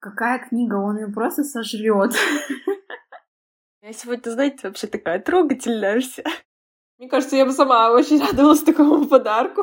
[0.00, 0.76] Какая книга?
[0.76, 2.14] Он ее просто сожрет.
[3.82, 6.22] Я сегодня, знаете, вообще такая трогательная вся.
[6.98, 9.62] Мне кажется, я бы сама очень радовалась такому подарку.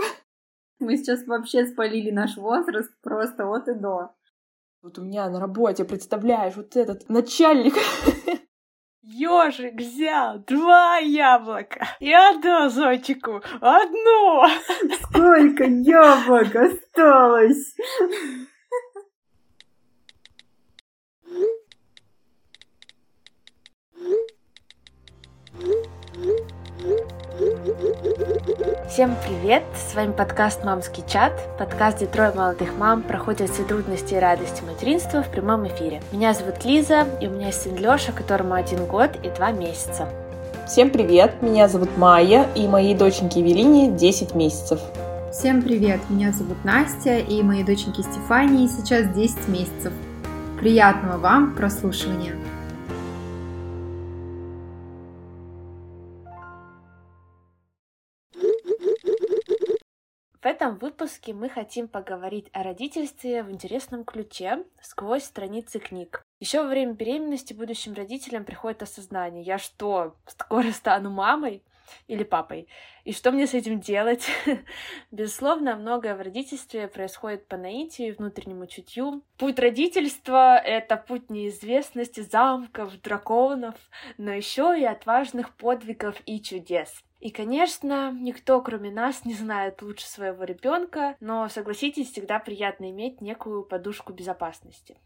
[0.80, 4.16] Мы сейчас вообще спалили наш возраст просто от и до.
[4.82, 7.76] Вот у меня на работе, представляешь, вот этот начальник
[9.04, 14.48] Ёжик взял два яблока и отдал зайчику одно.
[15.04, 17.76] Сколько яблок осталось?
[28.90, 29.64] Всем привет!
[29.76, 34.64] С вами подкаст «Мамский чат», подкаст, где трое молодых мам проходят все трудности и радости
[34.64, 36.02] материнства в прямом эфире.
[36.14, 40.08] Меня зовут Лиза, и у меня есть сын Лёша, которому один год и два месяца.
[40.66, 41.42] Всем привет!
[41.42, 44.80] Меня зовут Майя, и моей доченьке Евелине 10 месяцев.
[45.34, 46.00] Всем привет!
[46.08, 49.92] Меня зовут Настя, и моей доченьке Стефании сейчас 10 месяцев.
[50.62, 52.36] Приятного вам прослушивания!
[60.68, 66.22] Этом выпуске мы хотим поговорить о родительстве в интересном ключе сквозь страницы книг.
[66.42, 71.64] Еще во время беременности будущим родителям приходит осознание, я что, скоро стану мамой?
[72.10, 72.68] или папой.
[73.06, 74.28] И что мне с этим делать?
[75.12, 79.24] Безусловно, многое в родительстве происходит по наитию и внутреннему чутью.
[79.38, 83.76] Путь родительства— это путь неизвестности, замков, драконов,
[84.18, 87.06] но еще и отважных подвигов и чудес.
[87.20, 93.22] И, конечно, никто, кроме нас, не знает лучше своего ребенка, но, согласитесь, всегда приятно иметь
[93.22, 94.98] некую подушку безопасности.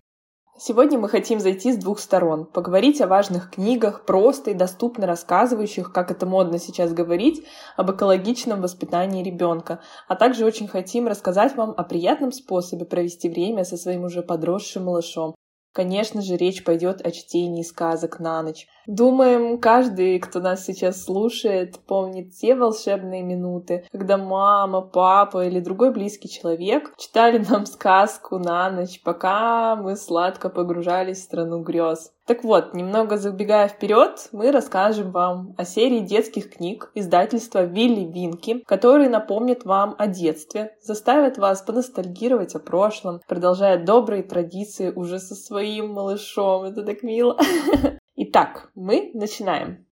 [0.58, 5.94] Сегодня мы хотим зайти с двух сторон, поговорить о важных книгах, просто и доступно рассказывающих,
[5.94, 7.46] как это модно сейчас говорить,
[7.78, 13.64] об экологичном воспитании ребенка, а также очень хотим рассказать вам о приятном способе провести время
[13.64, 15.34] со своим уже подросшим малышом,
[15.74, 18.68] Конечно же, речь пойдет о чтении сказок на ночь.
[18.88, 25.94] Думаем, каждый, кто нас сейчас слушает, помнит те волшебные минуты, когда мама, папа или другой
[25.94, 32.12] близкий человек читали нам сказку на ночь, пока мы сладко погружались в страну грез.
[32.28, 38.60] Так вот, немного забегая вперед, мы расскажем вам о серии детских книг издательства Вилли Винки,
[38.68, 45.34] которые напомнят вам о детстве, заставят вас поностальгировать о прошлом, продолжая добрые традиции уже со
[45.34, 46.64] своим малышом.
[46.64, 47.38] Это так мило.
[48.16, 49.88] Итак, мы начинаем.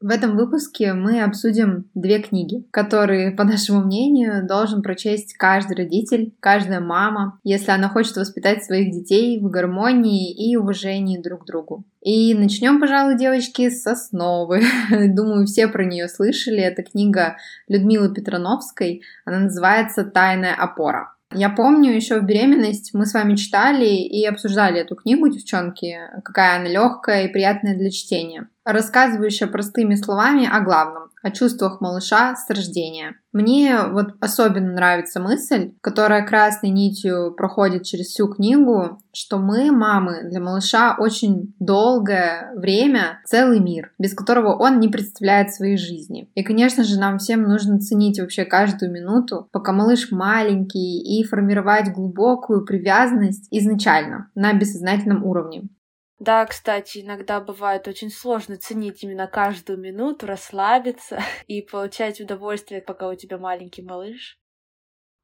[0.00, 6.34] В этом выпуске мы обсудим две книги, которые, по нашему мнению, должен прочесть каждый родитель,
[6.40, 11.84] каждая мама, если она хочет воспитать своих детей в гармонии и уважении друг к другу.
[12.00, 14.62] И начнем, пожалуй, девочки, с основы.
[14.90, 16.60] Думаю, все про нее слышали.
[16.60, 17.36] Это книга
[17.68, 19.02] Людмилы Петрановской.
[19.26, 21.14] Она называется «Тайная опора».
[21.32, 26.58] Я помню, еще в беременность мы с вами читали и обсуждали эту книгу, девчонки, какая
[26.58, 28.48] она легкая и приятная для чтения.
[28.64, 33.16] Рассказывающая простыми словами о главном, о чувствах малыша с рождения.
[33.32, 40.24] Мне вот особенно нравится мысль, которая красной нитью проходит через всю книгу, что мы, мамы,
[40.24, 46.28] для малыша очень долгое время целый мир, без которого он не представляет своей жизни.
[46.34, 51.92] И, конечно же, нам всем нужно ценить вообще каждую минуту, пока малыш маленький, и формировать
[51.92, 55.68] глубокую привязанность изначально на бессознательном уровне.
[56.20, 63.08] Да, кстати, иногда бывает очень сложно ценить именно каждую минуту, расслабиться и получать удовольствие, пока
[63.08, 64.38] у тебя маленький малыш.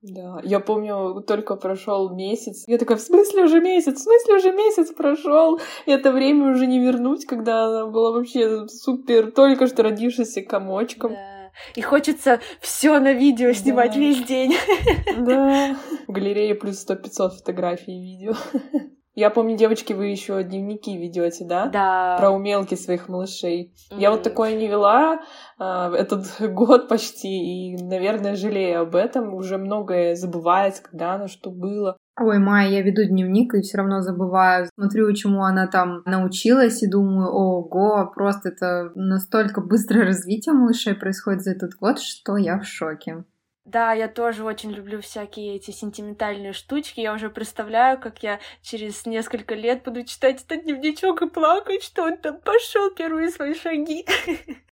[0.01, 2.65] Да, я помню, только прошел месяц.
[2.67, 3.99] Я такая, в смысле уже месяц?
[3.99, 5.61] В смысле уже месяц прошел?
[5.85, 11.13] И это время уже не вернуть, когда она была вообще супер, только что родившийся комочком.
[11.13, 11.51] Да.
[11.75, 13.99] И хочется все на видео снимать да.
[13.99, 14.55] весь день.
[15.19, 15.77] Да.
[16.07, 18.35] В галерее плюс 100-500 фотографий и видео.
[19.17, 21.69] Я помню, девочки, вы еще дневники ведете, да?
[21.69, 22.17] Да.
[22.19, 23.73] Про умелки своих малышей.
[23.91, 23.99] Mm-hmm.
[23.99, 25.23] Я вот такое не вела
[25.59, 29.33] э, этот год почти, и, наверное, жалею об этом.
[29.33, 31.97] Уже многое забывается, когда оно что было.
[32.21, 34.69] Ой, Майя, я веду дневник и все равно забываю.
[34.75, 41.41] Смотрю, чему она там научилась, и думаю, ого, просто это настолько быстрое развитие малышей происходит
[41.41, 43.25] за этот год, что я в шоке.
[43.67, 47.01] Да, я тоже очень люблю всякие эти сентиментальные штучки.
[47.01, 52.05] Я уже представляю, как я через несколько лет буду читать этот дневничок и плакать, что
[52.05, 54.07] он там пошел первые свои шаги.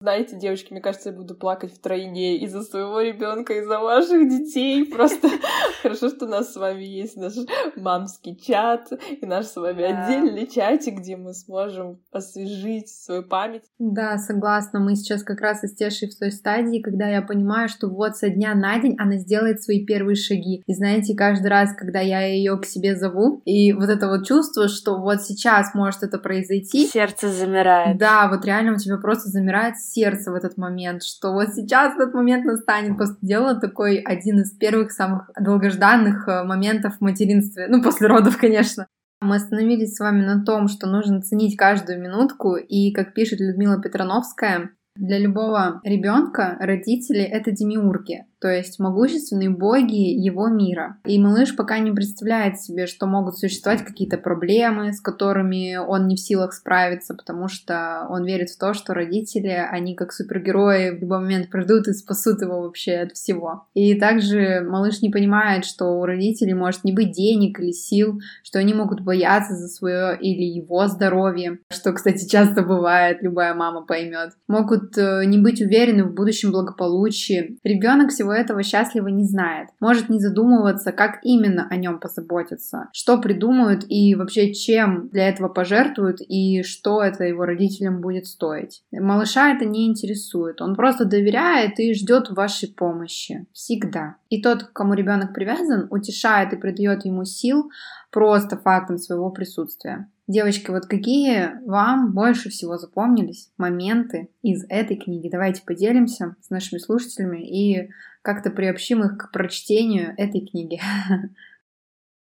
[0.00, 4.84] Знаете, девочки, мне кажется, я буду плакать втройне из-за своего ребенка, из-за ваших детей.
[4.84, 5.28] Просто
[5.82, 7.34] хорошо, что у нас с вами есть наш
[7.76, 13.62] мамский чат и наш с вами отдельный чатик, где мы сможем освежить свою память.
[13.78, 14.80] Да, согласна.
[14.80, 18.28] Мы сейчас как раз из Тешей в той стадии, когда я понимаю, что вот со
[18.28, 20.62] дня на день она сделает свои первые шаги.
[20.66, 24.68] И знаете, каждый раз, когда я ее к себе зову, и вот это вот чувство,
[24.68, 26.86] что вот сейчас может это произойти.
[26.86, 27.96] Сердце замирает.
[27.96, 32.14] Да, вот реально у тебя просто замирает сердце в этот момент, что вот сейчас этот
[32.14, 32.96] момент настанет.
[32.96, 37.66] Просто делала такой один из первых самых долгожданных э, моментов в материнстве.
[37.68, 38.86] Ну, после родов, конечно.
[39.20, 43.80] Мы остановились с вами на том, что нужно ценить каждую минутку, и, как пишет Людмила
[43.80, 50.98] Петрановская, для любого ребенка родители это демиурги, то есть могущественные боги его мира.
[51.06, 56.16] И малыш пока не представляет себе, что могут существовать какие-то проблемы, с которыми он не
[56.16, 61.00] в силах справиться, потому что он верит в то, что родители, они как супергерои в
[61.00, 63.66] любой момент придут и спасут его вообще от всего.
[63.72, 68.58] И также малыш не понимает, что у родителей может не быть денег или сил, что
[68.58, 74.32] они могут бояться за свое или его здоровье, что, кстати, часто бывает, любая мама поймет.
[74.48, 77.58] Могут э, не быть уверены в будущем благополучии.
[77.64, 79.68] Ребенок всего этого счастливо не знает.
[79.80, 85.48] Может не задумываться, как именно о нем позаботиться, что придумают и вообще чем для этого
[85.48, 88.82] пожертвуют и что это его родителям будет стоить.
[88.92, 90.60] Малыша это не интересует.
[90.60, 93.46] Он просто доверяет и ждет вашей помощи.
[93.52, 94.16] Всегда.
[94.28, 97.70] И тот, к кому ребенок привязан, утешает и придает ему сил
[98.10, 100.08] просто фактом своего присутствия.
[100.26, 105.28] Девочки, вот какие вам больше всего запомнились моменты из этой книги?
[105.28, 107.90] Давайте поделимся с нашими слушателями и
[108.22, 110.80] как-то приобщим их к прочтению этой книги.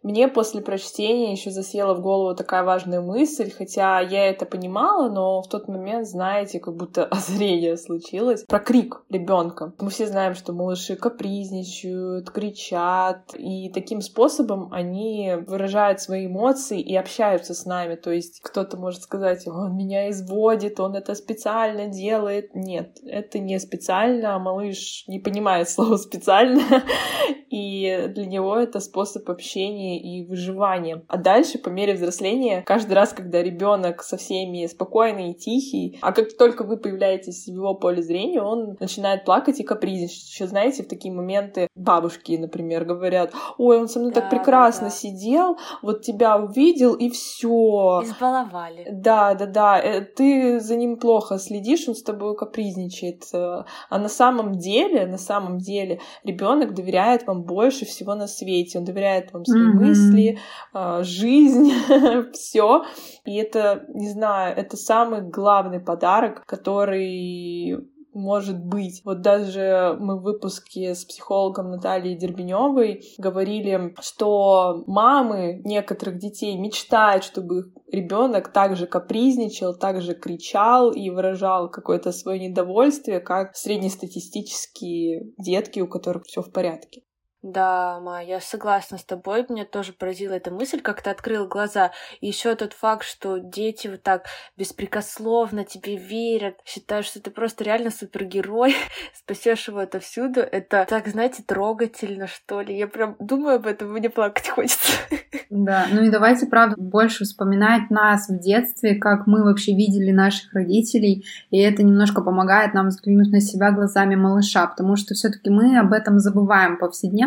[0.02, 5.42] Мне после прочтения еще засела в голову такая важная мысль, хотя я это понимала, но
[5.42, 8.44] в тот момент, знаете, как будто озрение случилось.
[8.44, 9.72] Про крик ребенка.
[9.78, 16.96] Мы все знаем, что малыши капризничают, кричат, и таким способом они выражают свои эмоции и
[16.96, 17.94] общаются с нами.
[17.94, 22.54] То есть кто-то может сказать, он меня изводит, он это специально делает.
[22.54, 26.82] Нет, это не специально, а малыш не понимает слово специально,
[27.50, 31.04] и для него это способ общения и выживания.
[31.08, 36.12] А дальше, по мере взросления, каждый раз, когда ребенок со всеми спокойный и тихий, а
[36.12, 40.28] как только вы появляетесь в его поле зрения, он начинает плакать и капризничать.
[40.28, 44.88] Еще знаете, в такие моменты бабушки, например, говорят, ой, он со мной да, так прекрасно
[44.88, 44.96] да, да.
[44.96, 48.02] сидел, вот тебя увидел и все.
[48.04, 48.86] Избаловали.
[48.90, 49.80] Да, да, да.
[49.80, 53.24] Э, ты за ним плохо следишь, он с тобой капризничает.
[53.32, 58.78] Э, а на самом деле, на самом деле, ребенок доверяет вам больше всего на свете.
[58.78, 60.38] Он доверяет вам своим мысли,
[60.72, 61.72] а, жизнь,
[62.32, 62.84] все.
[63.24, 69.02] И это, не знаю, это самый главный подарок, который может быть.
[69.04, 77.24] Вот даже мы в выпуске с психологом Натальей Дербеневой говорили, что мамы некоторых детей мечтают,
[77.24, 85.80] чтобы их ребенок также капризничал, также кричал и выражал какое-то свое недовольствие, как среднестатистические детки,
[85.80, 87.02] у которых все в порядке.
[87.42, 89.44] Да, Ма, я согласна с тобой.
[89.48, 91.90] Меня тоже поразила эта мысль, как ты открыл глаза.
[92.20, 97.64] И еще тот факт, что дети вот так беспрекословно тебе верят, считают, что ты просто
[97.64, 98.76] реально супергерой,
[99.12, 100.38] спасешь его отовсюду.
[100.38, 102.78] Это так, знаете, трогательно, что ли.
[102.78, 104.92] Я прям думаю об этом, мне плакать хочется.
[105.54, 110.54] Да, ну и давайте, правда, больше вспоминать нас в детстве, как мы вообще видели наших
[110.54, 115.78] родителей, и это немножко помогает нам взглянуть на себя глазами малыша, потому что все-таки мы
[115.78, 116.78] об этом забываем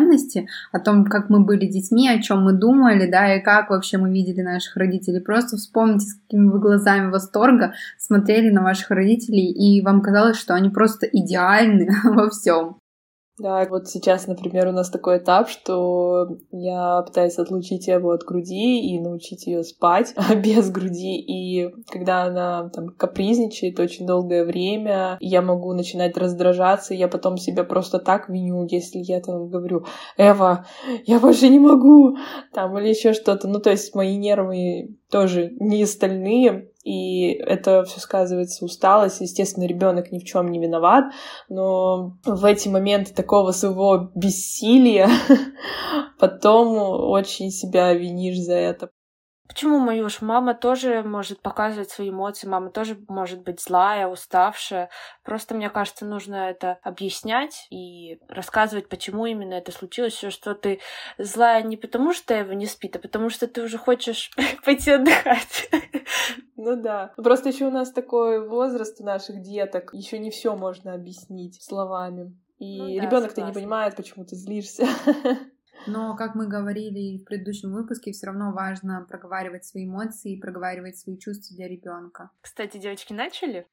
[0.06, 3.98] повседневности, о том, как мы были детьми, о чем мы думали, да, и как вообще
[3.98, 5.20] мы видели наших родителей.
[5.20, 10.54] Просто вспомните, с какими вы глазами восторга смотрели на ваших родителей, и вам казалось, что
[10.54, 12.76] они просто идеальны во всем.
[13.38, 18.80] Да, вот сейчас, например, у нас такой этап, что я пытаюсь отлучить его от груди
[18.80, 21.16] и научить ее спать без груди.
[21.16, 27.36] И когда она там капризничает очень долгое время, я могу начинать раздражаться, и я потом
[27.36, 29.84] себя просто так виню, если я там говорю,
[30.16, 30.64] Эва,
[31.04, 32.16] я больше не могу,
[32.54, 33.48] там, или еще что-то.
[33.48, 39.20] Ну, то есть мои нервы тоже не стальные, и это все сказывается усталость.
[39.20, 41.06] Естественно, ребенок ни в чем не виноват,
[41.48, 45.08] но в эти моменты такого своего бессилия
[46.20, 46.76] потом
[47.10, 48.90] очень себя винишь за это.
[49.56, 50.18] Почему мою ж?
[50.20, 54.90] Мама тоже может показывать свои эмоции, мама тоже может быть злая, уставшая.
[55.24, 60.80] Просто, мне кажется, нужно это объяснять и рассказывать, почему именно это случилось, все, что ты
[61.16, 64.30] злая не потому, что его не спит, а потому что ты уже хочешь
[64.66, 65.70] пойти отдыхать.
[66.58, 67.12] Ну да.
[67.16, 72.34] Просто еще у нас такой возраст у наших деток, еще не все можно объяснить словами.
[72.58, 74.86] И ну, да, ребенок-то не понимает, почему ты злишься.
[75.86, 81.16] Но, как мы говорили в предыдущем выпуске, все равно важно проговаривать свои эмоции, проговаривать свои
[81.18, 82.30] чувства для ребенка.
[82.40, 83.66] Кстати, девочки, начали?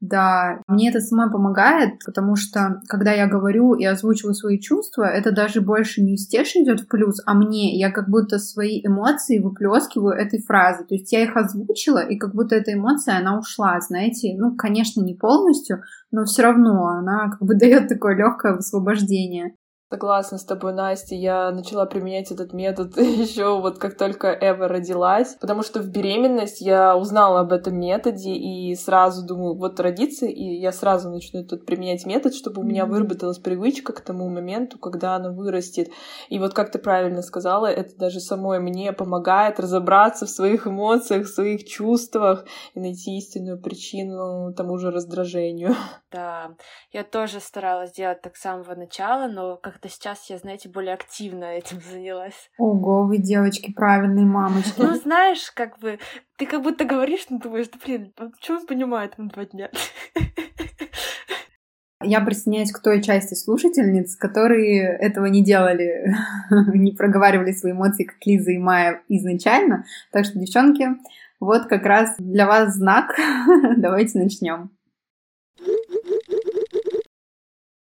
[0.00, 5.30] Да, мне это самой помогает, потому что когда я говорю и озвучиваю свои чувства, это
[5.30, 7.78] даже больше не Стеш идет в плюс, а мне.
[7.78, 10.86] Я как будто свои эмоции выплескиваю этой фразой.
[10.86, 14.34] То есть я их озвучила, и как будто эта эмоция, она ушла, знаете.
[14.38, 19.54] Ну, конечно, не полностью, но все равно она как бы дает такое легкое высвобождение.
[19.92, 21.16] Согласна с тобой, Настя.
[21.16, 26.60] Я начала применять этот метод еще вот как только Эва родилась, потому что в беременность
[26.60, 31.66] я узнала об этом методе и сразу думаю, вот родится, и я сразу начну этот
[31.66, 35.88] применять метод, чтобы у меня выработалась привычка к тому моменту, когда она вырастет.
[36.28, 41.26] И вот как ты правильно сказала, это даже самой мне помогает разобраться в своих эмоциях,
[41.26, 42.44] в своих чувствах
[42.74, 45.74] и найти истинную причину тому же раздражению.
[46.12, 46.56] Да,
[46.90, 50.94] я тоже старалась делать так с самого начала, но как как-то сейчас я, знаете, более
[50.94, 52.50] активно этим занялась.
[52.58, 54.74] Ого, вы девочки правильные мамочки.
[54.76, 55.98] Ну, знаешь, как бы,
[56.36, 59.70] ты как будто говоришь, но думаешь, да блин, что он понимает на два дня?
[62.02, 66.14] Я присоединяюсь к той части слушательниц, которые этого не делали,
[66.74, 69.84] не проговаривали свои эмоции, как Лиза и Майя изначально.
[70.10, 70.88] Так что, девчонки,
[71.40, 73.14] вот как раз для вас знак.
[73.76, 74.70] Давайте начнем.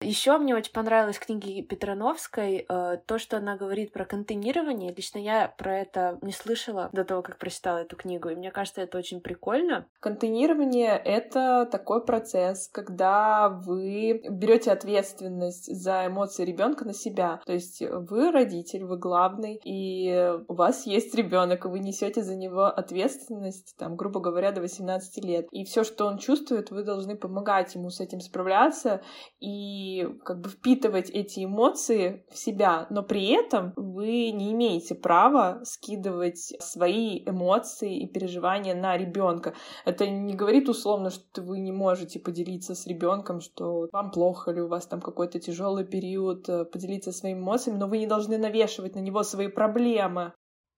[0.05, 4.93] Еще мне очень понравилась книги Петрановской, э, то, что она говорит про контейнирование.
[4.95, 8.83] Лично я про это не слышала до того, как прочитала эту книгу, и мне кажется,
[8.83, 9.87] это очень прикольно.
[10.01, 17.41] Контейнирование— это такой процесс, когда вы берете ответственность за эмоции ребенка на себя.
[17.47, 22.37] То есть вы родитель, вы главный, и у вас есть ребенок, и вы несете за
[22.37, 25.47] него ответственность, там, грубо говоря, до 18 лет.
[25.51, 29.01] И все, что он чувствует, вы должны помогать ему с этим справляться
[29.41, 35.61] и как бы впитывать эти эмоции в себя, но при этом вы не имеете права
[35.65, 39.55] скидывать свои эмоции и переживания на ребенка.
[39.85, 44.61] Это не говорит условно, что вы не можете поделиться с ребенком, что вам плохо или
[44.61, 48.95] у вас там какой-то тяжелый период, э, поделиться своими эмоциями, но вы не должны навешивать
[48.95, 50.33] на него свои проблемы.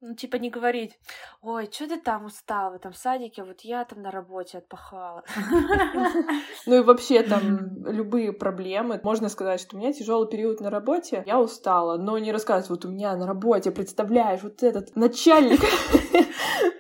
[0.09, 1.01] Ну, типа не говорить,
[1.43, 5.25] ой, что ты там устал в этом садике, вот я там на работе отпахала.
[6.67, 9.01] Ну и вообще там любые проблемы.
[9.03, 12.85] Можно сказать, что у меня тяжелый период на работе, я устала, но не рассказывать, вот
[12.85, 15.61] у меня на работе, представляешь, вот этот начальник.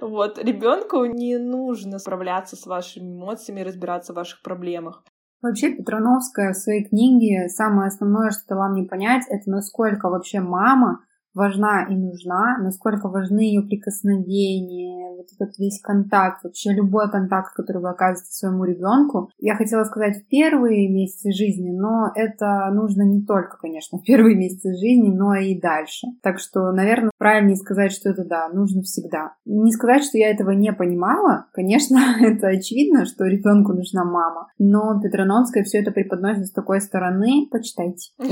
[0.01, 5.03] Вот, ребенку не нужно справляться с вашими эмоциями, разбираться в ваших проблемах.
[5.43, 11.01] Вообще Петрановская в своей книге самое основное, что дала мне понять, это насколько вообще мама
[11.37, 17.83] важна и нужна, насколько важны ее прикосновения, вот этот весь контакт, вообще любой контакт, который
[17.83, 19.31] вы оказываете своему ребенку.
[19.39, 24.37] Я хотела сказать в первые месяцы жизни, но это нужно не только, конечно, в первые
[24.37, 26.07] месяцы жизни, но и дальше.
[26.23, 29.35] Так что, наверное, правильнее сказать, что это да, нужно всегда.
[29.45, 34.99] Не сказать, что я этого не понимала, конечно, это очевидно, что ребенку нужна мама, но
[35.03, 37.47] Петроновская все это преподносит с такой стороны.
[37.51, 38.13] Почитайте.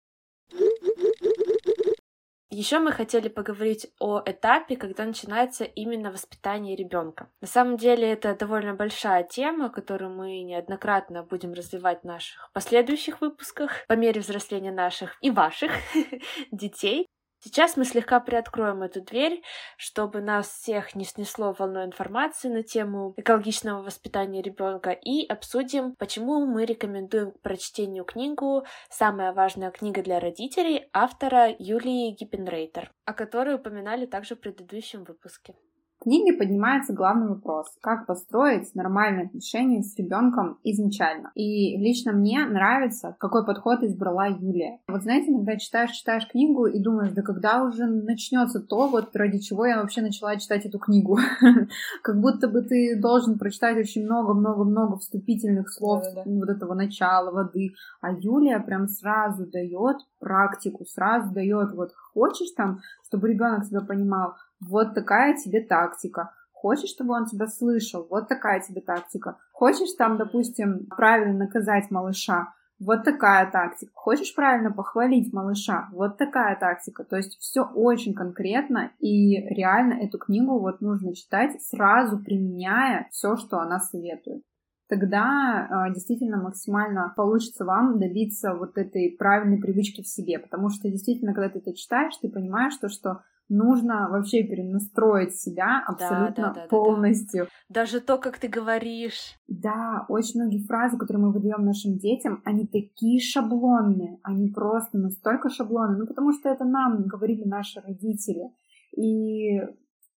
[2.49, 7.29] Еще мы хотели поговорить о этапе, когда начинается именно воспитание ребенка.
[7.39, 13.21] На самом деле это довольно большая тема, которую мы неоднократно будем развивать в наших последующих
[13.21, 15.71] выпусках по мере взросления наших и ваших
[16.51, 17.07] детей.
[17.47, 19.41] Сейчас мы слегка приоткроем эту дверь,
[19.77, 26.45] чтобы нас всех не снесло волной информации на тему экологичного воспитания ребенка и обсудим, почему
[26.45, 33.55] мы рекомендуем к прочтению книгу «Самая важная книга для родителей» автора Юлии Гиппенрейтер, о которой
[33.55, 35.55] упоминали также в предыдущем выпуске
[35.99, 41.31] книге поднимается главный вопрос, как построить нормальные отношения с ребенком изначально.
[41.35, 44.79] И лично мне нравится, какой подход избрала Юлия.
[44.87, 49.39] Вот знаете, иногда читаешь, читаешь книгу и думаешь, да когда уже начнется то, вот ради
[49.39, 51.17] чего я вообще начала читать эту книгу.
[52.03, 57.73] Как будто бы ты должен прочитать очень много-много-много вступительных слов вот этого начала воды.
[58.01, 64.35] А Юлия прям сразу дает практику, сразу дает вот хочешь там, чтобы ребенок себя понимал,
[64.59, 66.33] вот такая тебе тактика.
[66.51, 68.07] Хочешь, чтобы он тебя слышал?
[68.09, 69.37] Вот такая тебе тактика.
[69.53, 72.53] Хочешь там, допустим, правильно наказать малыша?
[72.79, 73.91] Вот такая тактика.
[73.95, 75.87] Хочешь правильно похвалить малыша?
[75.91, 77.03] Вот такая тактика.
[77.03, 83.35] То есть все очень конкретно, и реально эту книгу вот нужно читать, сразу применяя все,
[83.35, 84.43] что она советует
[84.89, 90.89] тогда э, действительно максимально получится вам добиться вот этой правильной привычки в себе, потому что
[90.89, 96.53] действительно, когда ты это читаешь, ты понимаешь то, что нужно вообще перенастроить себя абсолютно да,
[96.53, 97.45] да, да, полностью.
[97.45, 97.81] Да, да.
[97.81, 99.35] Даже то, как ты говоришь.
[99.47, 105.49] Да, очень многие фразы, которые мы выдаем нашим детям, они такие шаблонные, они просто настолько
[105.49, 108.51] шаблонные, ну потому что это нам говорили наши родители.
[108.95, 109.61] И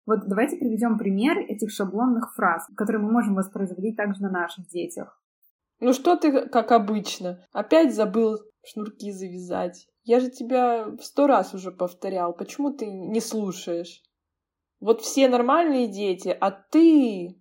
[0.07, 5.21] вот давайте приведем пример этих шаблонных фраз, которые мы можем воспроизводить также на наших детях.
[5.81, 9.87] Ну что ты, как обычно, опять забыл шнурки завязать?
[10.09, 12.33] Я же тебя в сто раз уже повторял.
[12.33, 14.03] Почему ты не слушаешь?
[14.81, 17.37] Вот все нормальные дети, а ты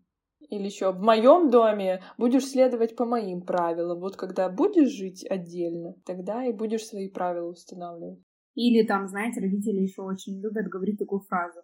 [0.50, 4.02] или еще в моем доме будешь следовать по моим правилам.
[4.02, 8.20] Вот когда будешь жить отдельно, тогда и будешь свои правила устанавливать.
[8.56, 11.62] Или там, знаете, родители еще очень любят говорить такую фразу.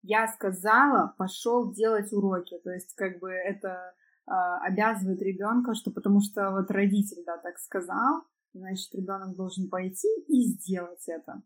[0.00, 2.58] Я сказала, пошел делать уроки.
[2.64, 3.92] То есть, как бы это
[4.26, 4.32] э,
[4.62, 8.22] обязывает ребенка, что потому что вот родитель, да, так сказал,
[8.58, 11.42] значит, ребенок должен пойти и сделать это.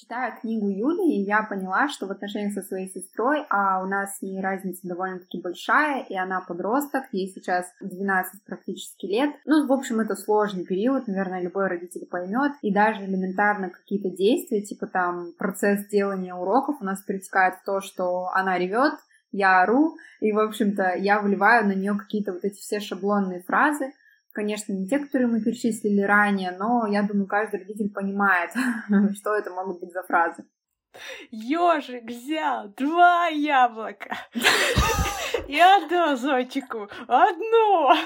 [0.00, 4.22] Читая книгу Юли, я поняла, что в отношениях со своей сестрой, а у нас с
[4.22, 9.34] ней разница довольно-таки большая, и она подросток, ей сейчас 12 практически лет.
[9.44, 12.52] Ну, в общем, это сложный период, наверное, любой родитель поймет.
[12.62, 17.80] И даже элементарно какие-то действия, типа там процесс делания уроков у нас перетекает в то,
[17.80, 18.94] что она ревет,
[19.32, 23.92] я ору, и, в общем-то, я вливаю на нее какие-то вот эти все шаблонные фразы,
[24.38, 28.52] Конечно, не те, которые мы перечислили ранее, но я думаю, каждый родитель понимает,
[29.18, 30.44] что это могут быть за фразы.
[31.32, 34.16] Ежик взял два яблока
[35.48, 37.96] и отдал зайчику одно.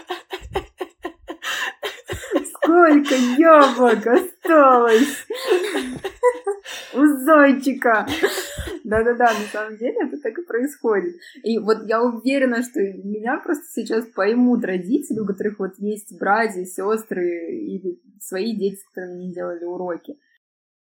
[2.55, 5.27] Сколько яблок осталось
[6.95, 8.07] у зайчика?
[8.85, 11.17] Да-да-да, на самом деле это так и происходит.
[11.43, 16.65] И вот я уверена, что меня просто сейчас поймут родители, у которых вот есть братья,
[16.65, 20.19] сестры или свои дети, с которыми не делали уроки.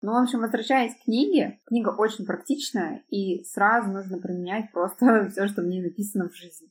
[0.01, 5.47] Ну, в общем, возвращаясь к книге, книга очень практичная, и сразу нужно применять просто все,
[5.47, 6.69] что в ней написано в жизни.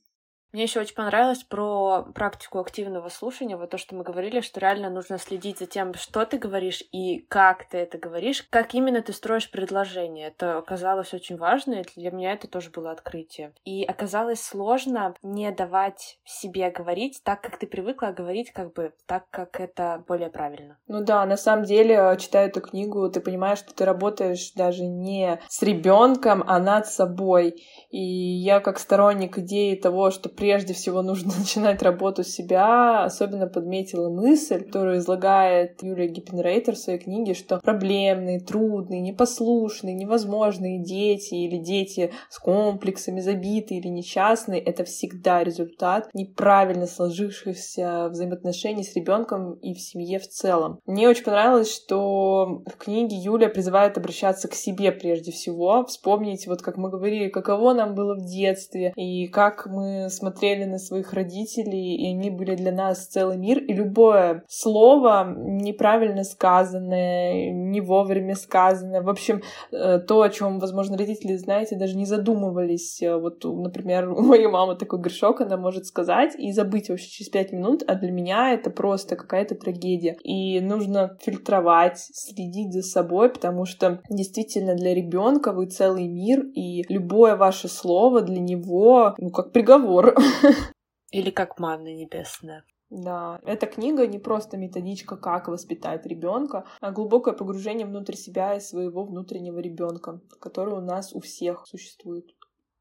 [0.55, 4.89] Мне еще очень понравилось про практику активного слушания, вот то, что мы говорили, что реально
[4.89, 9.11] нужно следить за тем, что ты говоришь и как ты это говоришь, как именно ты
[9.11, 10.27] строишь предложение.
[10.27, 13.51] Это оказалось очень важно, и для меня это тоже было открытие.
[13.65, 19.25] И оказалось сложно не давать себе говорить так, как ты привыкла говорить, как бы так,
[19.31, 20.77] как это более правильно.
[20.87, 25.37] Ну да, на самом деле, читая эту книгу, ты понимаешь, что ты работаешь даже не
[25.49, 27.61] с ребенком, а над собой.
[27.89, 33.47] И я как сторонник идеи того, что прежде всего нужно начинать работу с себя, особенно
[33.47, 41.33] подметила мысль, которую излагает Юлия Гиппенрейтер в своей книге, что проблемные, трудные, непослушные, невозможные дети
[41.33, 49.53] или дети с комплексами, забитые или несчастные, это всегда результат неправильно сложившихся взаимоотношений с ребенком
[49.53, 50.79] и в семье в целом.
[50.85, 56.61] Мне очень понравилось, что в книге Юлия призывает обращаться к себе прежде всего, вспомнить, вот
[56.61, 61.13] как мы говорили, каково нам было в детстве и как мы смотрели смотрели на своих
[61.13, 68.35] родителей, и они были для нас целый мир, и любое слово неправильно сказанное, не вовремя
[68.35, 73.03] сказанное, в общем, э, то, о чем, возможно, родители, знаете, даже не задумывались.
[73.03, 77.29] Э, вот, например, у моей мамы такой горшок, она может сказать и забыть вообще через
[77.29, 80.17] пять минут, а для меня это просто какая-то трагедия.
[80.23, 86.83] И нужно фильтровать, следить за собой, потому что действительно для ребенка вы целый мир, и
[86.91, 90.14] любое ваше слово для него, ну, как приговор.
[91.11, 92.63] Или как манна небесная.
[92.89, 98.59] Да, эта книга не просто методичка, как воспитать ребенка, а глубокое погружение внутрь себя и
[98.59, 102.34] своего внутреннего ребенка, который у нас у всех существует.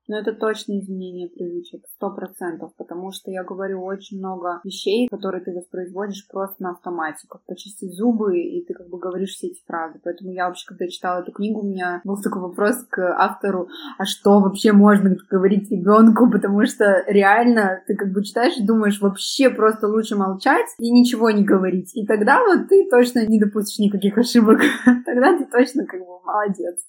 [0.07, 5.43] Но это точно изменение привычек, сто процентов, потому что я говорю очень много вещей, которые
[5.43, 9.65] ты воспроизводишь просто на автомате, как почистить зубы, и ты как бы говоришь все эти
[9.67, 10.01] фразы.
[10.05, 14.05] Поэтому я вообще, когда читала эту книгу, у меня был такой вопрос к автору, а
[14.05, 19.49] что вообще можно говорить ребенку, потому что реально ты как бы читаешь и думаешь, вообще
[19.49, 21.97] просто лучше молчать и ничего не говорить.
[21.97, 24.61] И тогда вот ты точно не допустишь никаких ошибок.
[25.07, 26.81] Тогда ты точно как бы молодец.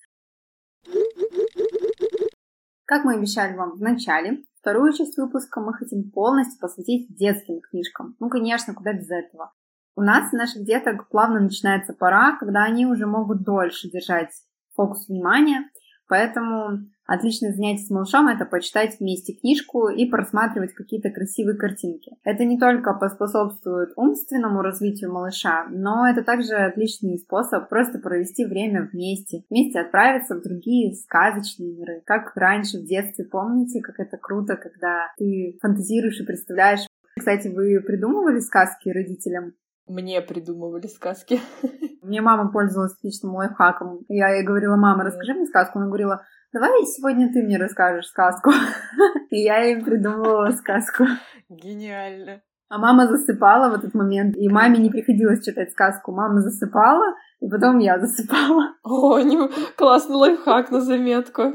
[2.86, 8.16] Как мы обещали вам в начале, вторую часть выпуска мы хотим полностью посвятить детским книжкам.
[8.20, 9.52] Ну, конечно, куда без этого.
[9.96, 14.30] У нас, у наших деток, плавно начинается пора, когда они уже могут дольше держать
[14.76, 15.70] фокус внимания,
[16.08, 22.18] поэтому Отличное занятие с малышом– это почитать вместе книжку и просматривать какие-то красивые картинки.
[22.24, 28.90] Это не только поспособствует умственному развитию малыша, но это также отличный способ просто провести время
[28.92, 29.44] вместе.
[29.52, 32.02] Вместе отправиться в другие сказочные миры.
[32.06, 36.88] Как раньше в детстве, помните, как это круто, когда ты фантазируешь и представляешь.
[37.18, 39.54] Кстати, вы придумывали сказки родителям?
[39.88, 41.40] Мне придумывали сказки.
[42.02, 44.00] Мне мама пользовалась отличным лайфхаком.
[44.08, 45.78] Я ей говорила, мама, расскажи мне сказку.
[45.78, 46.24] Она говорила,
[46.56, 48.52] давай сегодня ты мне расскажешь сказку.
[49.30, 51.04] И я ей придумывала сказку.
[51.50, 52.42] Гениально.
[52.70, 56.12] А мама засыпала в этот момент, и маме не приходилось читать сказку.
[56.12, 58.74] Мама засыпала, и потом я засыпала.
[58.84, 59.38] О, не...
[59.76, 61.54] классный лайфхак на заметку.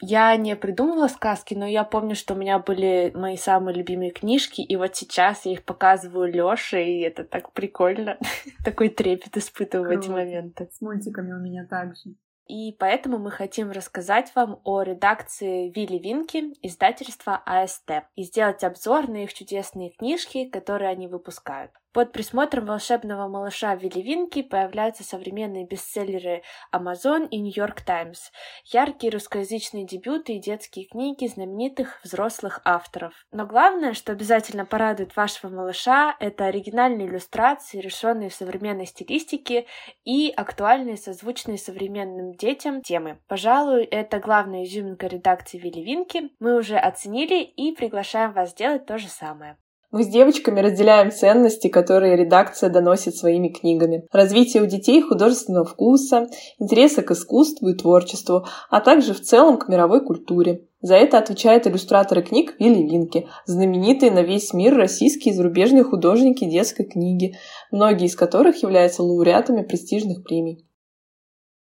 [0.00, 4.60] Я не придумывала сказки, но я помню, что у меня были мои самые любимые книжки,
[4.60, 8.18] и вот сейчас я их показываю Лёше, и это так прикольно.
[8.64, 10.68] Такой трепет испытываю в эти моменты.
[10.72, 12.16] С мультиками у меня также.
[12.52, 19.08] И поэтому мы хотим рассказать вам о редакции Вилли Винки издательства АСТ и сделать обзор
[19.08, 21.70] на их чудесные книжки, которые они выпускают.
[21.92, 26.42] Под присмотром волшебного малыша Вилли Винки появляются современные бестселлеры
[26.74, 28.32] Amazon и New York Times,
[28.64, 33.12] яркие русскоязычные дебюты и детские книги знаменитых взрослых авторов.
[33.30, 39.66] Но главное, что обязательно порадует вашего малыша, это оригинальные иллюстрации, решенные в современной стилистике
[40.04, 43.18] и актуальные, созвучные современным детям темы.
[43.28, 46.30] Пожалуй, это главная изюминка редакции Вилли Винки.
[46.40, 49.58] Мы уже оценили и приглашаем вас сделать то же самое.
[49.92, 54.06] Мы с девочками разделяем ценности, которые редакция доносит своими книгами.
[54.10, 56.28] Развитие у детей художественного вкуса,
[56.58, 60.64] интереса к искусству и творчеству, а также в целом к мировой культуре.
[60.80, 66.46] За это отвечают иллюстраторы книг Вилли Винки, знаменитые на весь мир российские и зарубежные художники
[66.46, 67.36] детской книги,
[67.70, 70.66] многие из которых являются лауреатами престижных премий.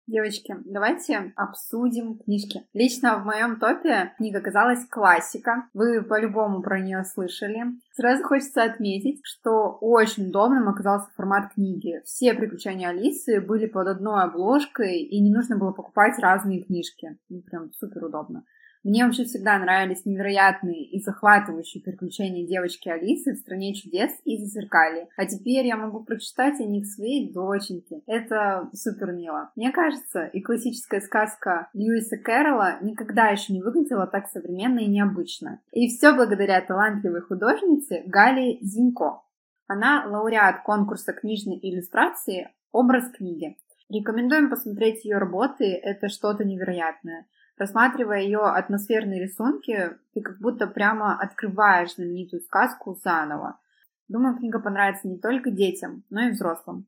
[0.09, 2.63] Девочки, давайте обсудим книжки.
[2.73, 5.69] Лично в моем топе книга оказалась классика.
[5.75, 7.65] Вы по-любому про нее слышали.
[7.93, 12.01] Сразу хочется отметить, что очень удобным оказался формат книги.
[12.07, 17.19] Все приключения Алисы были под одной обложкой, и не нужно было покупать разные книжки.
[17.29, 18.45] Ну, прям супер удобно.
[18.85, 25.09] Мне вообще всегда нравились невероятные и захватывающие приключения девочки Алисы в «Стране чудес» и «Зазеркалье».
[25.17, 28.03] А теперь я могу прочитать о них своей доченьке.
[28.07, 29.51] Это супер мило.
[29.57, 35.61] Мне кажется, и классическая сказка Льюиса Кэрролла никогда еще не выглядела так современно и необычно.
[35.73, 39.23] И все благодаря талантливой художнице Гали Зинько.
[39.67, 43.57] Она лауреат конкурса книжной иллюстрации «Образ книги».
[43.91, 47.27] Рекомендуем посмотреть ее работы, это что-то невероятное.
[47.59, 53.59] Рассматривая ее атмосферные рисунки, ты как будто прямо открываешь знаменитую сказку заново.
[54.07, 56.87] Думаю, книга понравится не только детям, но и взрослым.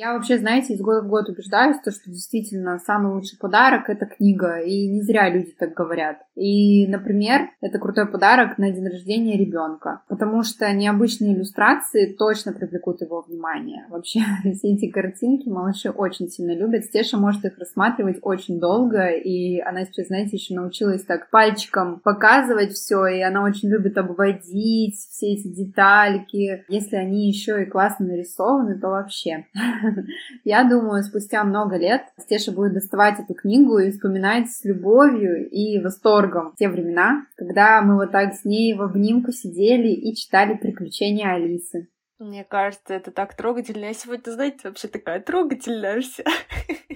[0.00, 4.06] Я вообще, знаете, из года в год убеждаюсь, то, что действительно самый лучший подарок— это
[4.06, 6.18] книга, и не зря люди так говорят.
[6.36, 13.00] И, например, это крутой подарок на день рождения ребенка, потому что необычные иллюстрации точно привлекут
[13.00, 13.86] его внимание.
[13.88, 14.20] Вообще,
[14.54, 16.84] все эти картинки малыши очень сильно любят.
[16.84, 22.70] Стеша может их рассматривать очень долго, и она сейчас, знаете, еще научилась так пальчиком показывать
[22.70, 26.64] все, и она очень любит обводить все эти детальки.
[26.68, 29.46] Если они еще и классно нарисованы, то вообще.
[30.44, 35.78] Я думаю, спустя много лет Стеша будет доставать эту книгу и вспоминать с любовью и
[35.80, 41.32] восторгом те времена, когда мы вот так с ней в обнимку сидели и читали «Приключения
[41.32, 41.88] Алисы».
[42.18, 43.84] Мне кажется, это так трогательно.
[43.86, 46.24] Я сегодня, знаете, вообще такая трогательная вся.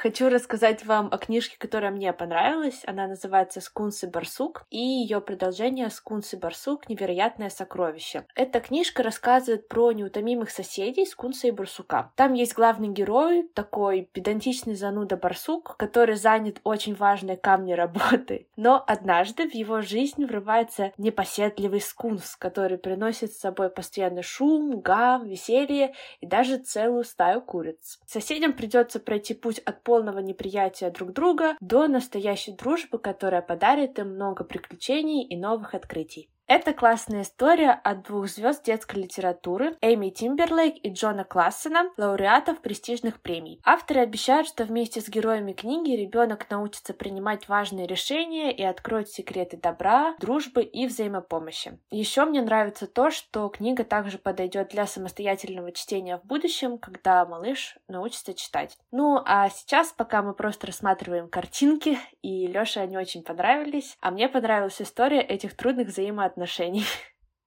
[0.00, 2.80] Хочу рассказать вам о книжке, которая мне понравилась.
[2.86, 6.88] Она называется «Скунс и барсук» и ее продолжение «Скунс и барсук.
[6.88, 8.24] Невероятное сокровище».
[8.34, 12.12] Эта книжка рассказывает про неутомимых соседей Скунса и барсука.
[12.16, 18.46] Там есть главный герой, такой педантичный зануда барсук, который занят очень важной камней работы.
[18.56, 25.26] Но однажды в его жизнь врывается непоседливый скунс, который приносит с собой постоянный шум, гам,
[25.28, 28.00] веселье и даже целую стаю куриц.
[28.06, 34.14] Соседям придется пройти путь от полного неприятия друг друга до настоящей дружбы, которая подарит им
[34.14, 36.30] много приключений и новых открытий.
[36.50, 43.22] Это классная история от двух звезд детской литературы Эми Тимберлейк и Джона Классена, лауреатов престижных
[43.22, 43.60] премий.
[43.64, 49.58] Авторы обещают, что вместе с героями книги ребенок научится принимать важные решения и откроет секреты
[49.58, 51.78] добра, дружбы и взаимопомощи.
[51.92, 57.78] Еще мне нравится то, что книга также подойдет для самостоятельного чтения в будущем, когда малыш
[57.86, 58.76] научится читать.
[58.90, 64.28] Ну а сейчас, пока мы просто рассматриваем картинки, и Лёше они очень понравились, а мне
[64.28, 66.86] понравилась история этих трудных взаимоотношений отношений.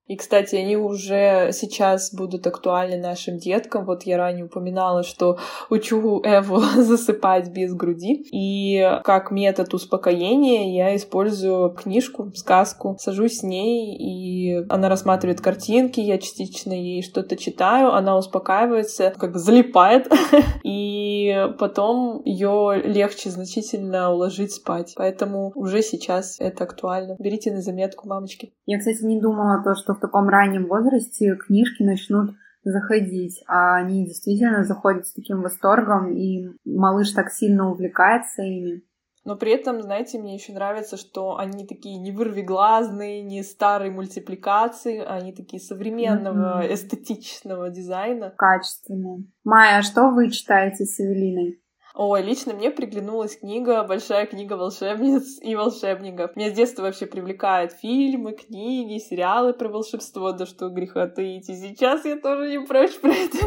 [0.08, 3.86] И, кстати, они уже сейчас будут актуальны нашим деткам.
[3.86, 5.38] Вот я ранее упоминала, что
[5.70, 8.26] учу Эву засыпать без груди.
[8.32, 12.98] И как метод успокоения я использую книжку, сказку.
[13.00, 19.32] Сажусь с ней, и она рассматривает картинки, я частично ей что-то читаю, она успокаивается, как
[19.34, 20.12] бы залипает.
[20.63, 24.94] И потом ее легче значительно уложить спать.
[24.98, 27.16] Поэтому уже сейчас это актуально.
[27.20, 28.54] Берите на заметку, мамочки.
[28.66, 34.06] Я, кстати, не думала то, что в таком раннем возрасте книжки начнут заходить, а они
[34.06, 38.84] действительно заходят с таким восторгом, и малыш так сильно увлекается ими.
[39.26, 45.00] Но при этом, знаете, мне еще нравится, что они такие не вырвиглазные, не старые мультипликации,
[45.00, 46.74] а они такие современного, mm-hmm.
[46.74, 48.34] эстетичного дизайна.
[48.38, 49.26] Качественные.
[49.46, 51.62] Майя, а что вы читаете с Эвелиной?
[51.96, 56.36] Ой, лично мне приглянулась книга «Большая книга волшебниц и волшебников».
[56.36, 61.50] Меня с детства вообще привлекают фильмы, книги, сериалы про волшебство, да что греха таить.
[61.50, 63.38] И сейчас я тоже не прочь про это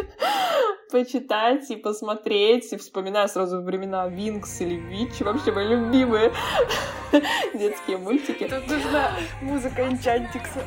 [0.93, 2.73] почитать и посмотреть.
[2.73, 6.33] И вспоминаю сразу времена Винкс или Вич, вообще мои любимые
[7.53, 8.45] детские мультики.
[8.45, 9.11] Тут нужна
[9.43, 10.61] музыка Энчантикса.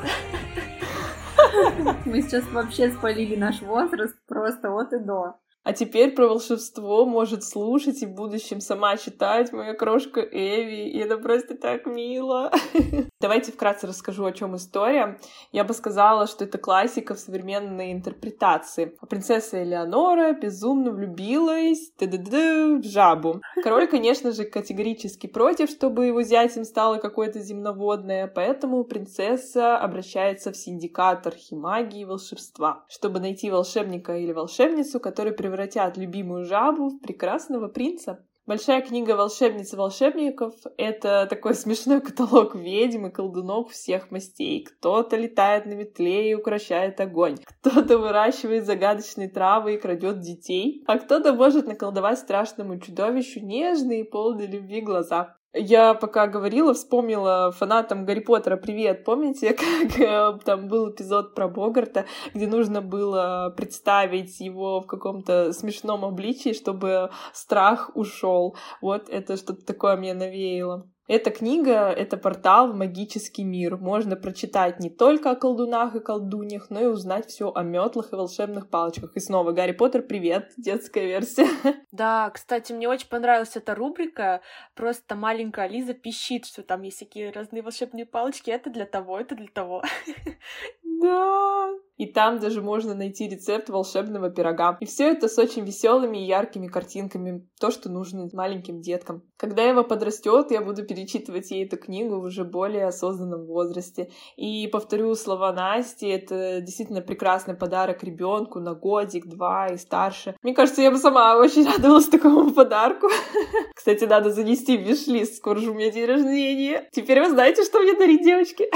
[2.05, 5.35] Мы сейчас вообще спалили наш возраст просто от и до.
[5.63, 10.97] А теперь про волшебство может слушать и в будущем сама читать моя крошка Эви, и
[10.99, 12.51] это просто так мило.
[13.19, 15.19] Давайте вкратце расскажу, о чем история.
[15.51, 18.95] Я бы сказала, что это классика в современной интерпретации.
[19.09, 23.41] Принцесса Элеонора безумно влюбилась в жабу.
[23.61, 30.57] Король, конечно же, категорически против, чтобы его зятем стало какое-то земноводное, поэтому принцесса обращается в
[30.57, 37.67] синдикат архимагии и волшебства, чтобы найти волшебника или волшебницу, который превратят любимую жабу в прекрасного
[37.67, 38.23] принца.
[38.45, 44.63] Большая книга волшебниц и волшебников— это такой смешной каталог ведьм и колдунов всех мастей.
[44.63, 50.97] Кто-то летает на метле и укращает огонь, кто-то выращивает загадочные травы и крадет детей, а
[50.97, 55.35] кто-то может наколдовать страшному чудовищу нежные и полные любви глаза.
[55.53, 59.03] Я пока говорила, вспомнила фанатам Гарри Поттера «Привет».
[59.03, 65.51] Помните, как э, там был эпизод про Богарта, где нужно было представить его в каком-то
[65.53, 68.55] смешном обличии, чтобы страх ушел.
[68.79, 70.87] Вот это что-то такое мне навеяло.
[71.09, 73.77] Эта книга— это портал в магический мир.
[73.77, 78.15] Можно прочитать не только о колдунах и колдуньях, но и узнать все о метлах и
[78.15, 79.15] волшебных палочках.
[79.15, 81.47] И снова Гарри Поттер, привет, детская версия.
[81.91, 84.41] Да, кстати, мне очень понравилась эта рубрика.
[84.75, 88.51] Просто маленькая Лиза пищит, что там есть такие разные волшебные палочки.
[88.51, 89.81] Это для того, это для того.
[91.01, 91.69] Да.
[91.99, 94.77] И там даже можно найти рецепт волшебного пирога.
[94.79, 97.45] И все это с очень веселыми и яркими картинками.
[97.59, 99.23] То, что нужно маленьким деткам.
[99.35, 104.11] Когда Ева подрастет, я буду перечитывать ей эту книгу в уже более осознанном возрасте.
[104.37, 110.37] И повторю слова Насти, это действительно прекрасный подарок ребенку на годик, два и старше.
[110.41, 113.09] Мне кажется, я бы сама очень радовалась такому подарку.
[113.75, 116.87] Кстати, надо занести в виш-лист, скоро же у меня день рождения.
[116.93, 118.69] Теперь вы знаете, что мне дарить, девочки.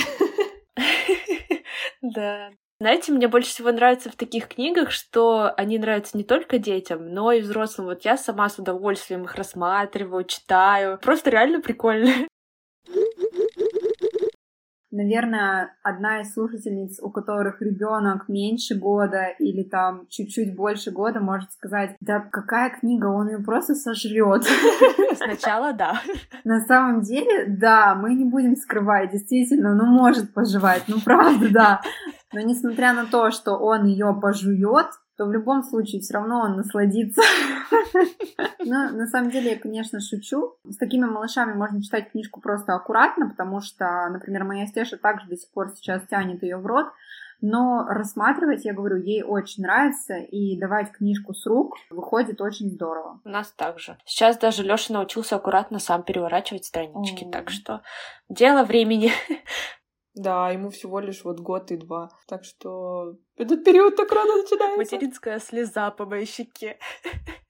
[2.04, 2.52] Да.
[2.80, 7.32] Знаете, мне больше всего нравится в таких книгах, что они нравятся не только детям, но
[7.32, 7.88] и взрослым.
[7.88, 11.00] Вот я сама с удовольствием их рассматриваю, читаю.
[11.00, 12.12] Просто реально прикольно.
[14.96, 21.52] Наверное, одна из слушательниц, у которых ребенок меньше года или там чуть-чуть больше года, может
[21.52, 24.44] сказать, да какая книга, он ее просто сожрет.
[25.16, 26.00] Сначала да.
[26.44, 31.82] На самом деле, да, мы не будем скрывать, действительно, ну может пожевать, ну правда, да.
[32.32, 36.58] Но несмотря на то, что он ее пожует, то в любом случае все равно он
[36.58, 37.22] насладится.
[38.60, 40.56] Но на самом деле я, конечно, шучу.
[40.64, 45.38] С такими малышами можно читать книжку просто аккуратно, потому что, например, моя Стеша также до
[45.38, 46.88] сих пор сейчас тянет ее в рот.
[47.46, 53.20] Но рассматривать, я говорю, ей очень нравится, и давать книжку с рук выходит очень здорово.
[53.26, 53.98] У нас также.
[54.06, 57.82] Сейчас даже Леша научился аккуратно сам переворачивать странички, так что
[58.30, 59.12] дело времени.
[60.16, 62.10] Да, ему всего лишь вот год и два.
[62.28, 64.78] Так что этот период так рано начинается.
[64.78, 66.78] Материнская слеза по моей щеке.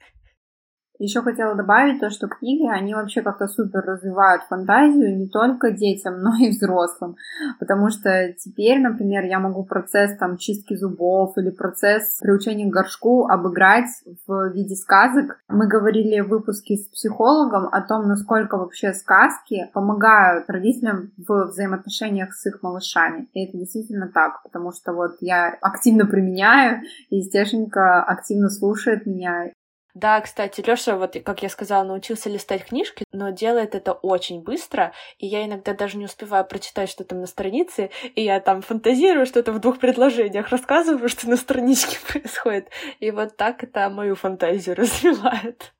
[0.99, 6.19] Еще хотела добавить то, что книги, они вообще как-то супер развивают фантазию не только детям,
[6.21, 7.15] но и взрослым.
[7.59, 13.27] Потому что теперь, например, я могу процесс там чистки зубов или процесс приучения к горшку
[13.27, 13.89] обыграть
[14.27, 15.39] в виде сказок.
[15.47, 22.33] Мы говорили в выпуске с психологом о том, насколько вообще сказки помогают родителям в взаимоотношениях
[22.33, 23.27] с их малышами.
[23.33, 29.51] И это действительно так, потому что вот я активно применяю, и Стешенька активно слушает меня
[29.93, 34.91] Да, кстати, Лёша, вот как я сказала, научился листать книжки, но делает это очень быстро,
[35.19, 39.27] и я иногда даже не успеваю прочитать, что там на странице, и я там фантазирую
[39.27, 42.69] что-то в двух предложениях, рассказываю, что на страничке происходит.
[42.99, 45.73] И вот так это мою фантазию развивает.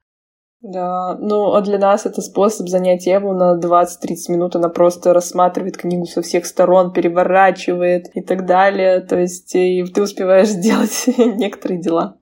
[0.61, 3.87] Да, ну а для нас это способ занять Еву на 20-30
[4.29, 4.55] минут.
[4.55, 9.01] Она просто рассматривает книгу со всех сторон, переворачивает и так далее.
[9.01, 12.17] То есть и ты успеваешь сделать некоторые дела.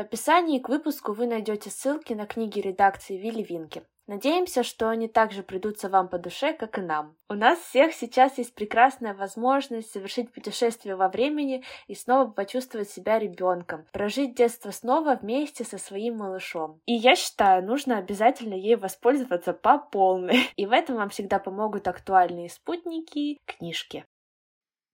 [0.00, 3.82] В описании к выпуску вы найдете ссылки на книги редакции Вилли Винки.
[4.06, 7.18] Надеемся, что они также придутся вам по душе, как и нам.
[7.28, 13.18] У нас всех сейчас есть прекрасная возможность совершить путешествие во времени и снова почувствовать себя
[13.18, 16.80] ребенком, прожить детство снова вместе со своим малышом.
[16.86, 20.48] И я считаю, нужно обязательно ей воспользоваться по полной.
[20.56, 24.06] И в этом вам всегда помогут актуальные спутники, книжки.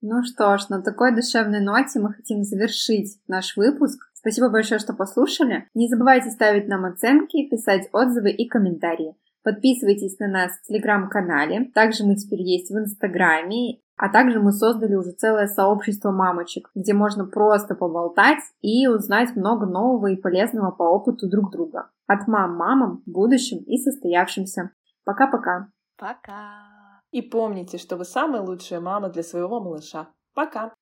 [0.01, 3.99] Ну что ж, на такой душевной ноте мы хотим завершить наш выпуск.
[4.13, 5.67] Спасибо большое, что послушали.
[5.73, 9.15] Не забывайте ставить нам оценки, писать отзывы и комментарии.
[9.43, 11.71] Подписывайтесь на нас в телеграм-канале.
[11.73, 13.79] Также мы теперь есть в инстаграме.
[13.95, 19.65] А также мы создали уже целое сообщество мамочек, где можно просто поболтать и узнать много
[19.65, 21.89] нового и полезного по опыту друг друга.
[22.05, 24.71] От мам мамам, будущим и состоявшимся.
[25.03, 25.69] Пока-пока.
[25.97, 26.76] Пока.
[27.11, 30.13] И помните, что вы самая лучшая мама для своего малыша.
[30.33, 30.73] Пока.